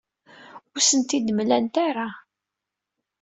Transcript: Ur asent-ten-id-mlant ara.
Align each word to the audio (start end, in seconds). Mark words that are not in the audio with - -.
Ur 0.73 0.79
asent-ten-id-mlant 0.81 1.75
ara. 1.87 2.07